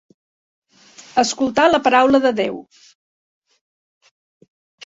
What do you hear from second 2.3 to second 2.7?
Déu.